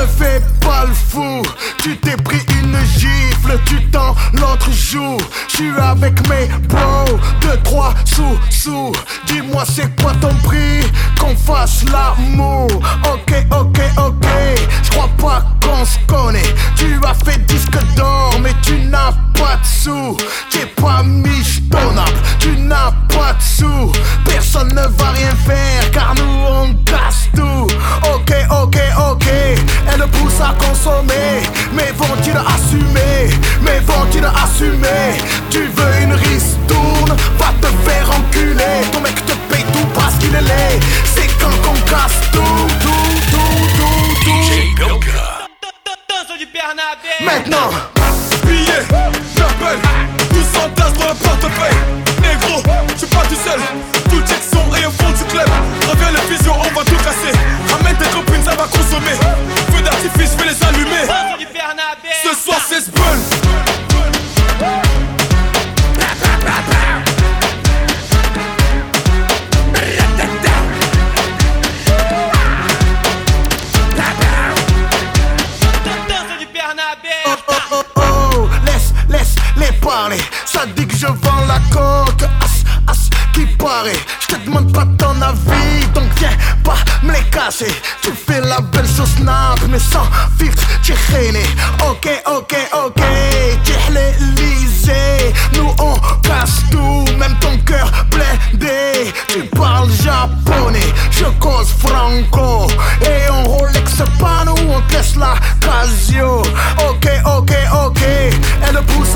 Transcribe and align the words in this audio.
te 0.00 0.06
fais 0.06 0.40
pas 0.60 0.86
le 0.86 0.94
fou. 0.94 1.42
Tu 1.78 1.96
t'es 1.98 2.16
pris 2.16 2.40
une 2.60 2.76
gifle, 2.96 3.58
tu 3.66 3.84
tends 3.90 4.14
l'autre 4.34 4.70
joue. 4.72 5.18
J'suis 5.48 5.72
avec 5.78 6.14
mes 6.28 6.46
bros, 6.68 7.18
deux, 7.40 7.58
trois 7.64 7.94
sous, 8.04 8.38
sous. 8.50 8.92
Dis-moi 9.26 9.64
c'est 9.66 9.90
quoi 10.00 10.12
ton 10.20 10.34
prix, 10.44 10.80
qu'on 11.18 11.36
fasse 11.36 11.84
l'amour. 11.92 12.68
Ok, 13.12 13.34
ok, 13.50 13.80
ok. 13.98 14.26
J'crois 14.82 15.10
pas 15.18 15.44
qu'on 15.62 15.84
se 15.84 15.98
connaît. 16.06 16.54
Tu 16.76 16.98
as 17.06 17.14
fait 17.14 17.44
disque 17.46 17.78
d'or, 17.96 18.34
mais 18.42 18.54
tu 18.62 18.78
n'as 18.78 19.12
pas 19.34 19.56
de 19.56 19.66
sous. 19.66 20.16
T'es 20.50 20.66
pas 20.80 21.02
michetonnable, 21.02 22.20
tu 22.38 22.56
n'as 22.56 22.92
pas 23.08 23.32
de 23.34 23.42
sous. 23.42 23.92
Personne 24.24 24.68
ne 24.68 24.86
va 24.98 25.10
rien 25.10 25.34
faire, 25.46 25.69
assumer 34.60 35.16
Tu 35.50 35.58
veux 35.58 36.02
une 36.02 36.12
ristourne 36.12 37.16
Va 37.38 37.52
te 37.60 37.66
faire 37.88 38.10
enculer 38.10 38.86
Ton 38.92 39.00
mec 39.00 39.14
te 39.26 39.32
paye 39.52 39.64
tout 39.72 39.86
parce 39.94 40.14
qu'il 40.16 40.34
est 40.34 40.40
laid 40.40 40.80
C'est 41.14 41.28
quand 41.38 41.56
qu'on 41.62 41.78
casse 41.88 42.20
tout, 42.32 42.40
tout, 42.80 42.90
tout, 43.30 43.66
tout, 43.76 44.24
tout 44.24 44.40
Maintenant 47.24 47.99
Ça 80.46 80.66
dit 80.76 80.86
que 80.86 80.96
je 80.96 81.06
vends 81.06 81.44
la 81.48 81.58
coque. 81.72 82.22
As, 82.22 82.92
as, 82.92 83.10
qui 83.32 83.44
paraît. 83.56 83.98
Je 84.20 84.36
te 84.36 84.44
demande 84.46 84.72
pas 84.72 84.86
ton 84.96 85.20
avis 85.20 85.84
Donc 85.94 86.04
viens 86.16 86.30
pas 86.62 86.76
me 87.02 87.12
les 87.12 87.24
casser. 87.30 87.74
Tu 88.00 88.12
fais 88.12 88.40
la 88.40 88.60
belle 88.60 88.86
sur 88.86 89.04
Snap 89.04 89.58
Mais 89.68 89.80
sans 89.80 90.06
filtre, 90.38 90.62
tu 90.84 90.92
Ok, 91.88 92.08
ok, 92.24 92.56
ok 92.72 93.02
Tu 93.64 93.72
l'Elysée 93.92 95.34
Nous 95.54 95.74
on 95.80 95.94
casse 96.20 96.62
tout 96.70 97.04
Même 97.18 97.36
ton 97.40 97.58
cœur 97.66 97.90
blindé. 98.12 99.12
Tu 99.26 99.42
parles 99.58 99.90
japonais 99.90 100.94
Je 101.10 101.24
cause 101.40 101.74
franco. 101.80 102.68
Et 103.02 103.28
on 103.28 103.42
Rolex 103.42 103.96
pas 104.20 104.44
nous 104.46 104.72
On 104.72 104.80
te 104.82 104.92
laisse 104.92 105.16
la 105.16 105.34
Casio. 105.60 106.42
Ok, 106.88 107.08
ok, 107.24 107.52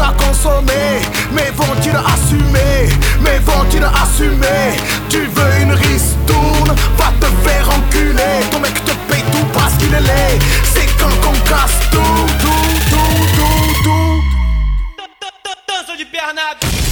à 0.00 0.12
consommer, 0.12 1.00
mais 1.32 1.50
vont-ils 1.54 1.90
assumer 1.90 2.88
Mais 3.20 3.38
vont-ils 3.38 3.84
assumer 3.84 4.76
Tu 5.08 5.18
veux 5.18 5.62
une 5.62 5.72
ristourne 5.72 6.74
Va 6.96 7.12
te 7.20 7.26
faire 7.46 7.68
enculer 7.68 8.40
Ton 8.50 8.60
mec 8.60 8.74
te 8.84 8.92
paye 9.10 9.22
tout 9.32 9.46
parce 9.52 9.74
qu'il 9.74 9.92
est 9.94 10.00
laid 10.00 10.38
C'est 10.64 10.86
quand 10.98 11.14
qu'on 11.20 11.38
casse 11.48 11.78
tout, 11.90 12.26
tout, 12.40 12.74
tout, 12.90 13.26
tout, 13.36 13.84
tout 13.84 14.22
Danse 15.68 15.96
du 15.96 16.04
Bernard 16.06 16.83